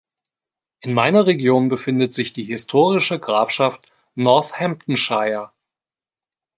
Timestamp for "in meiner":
0.79-1.27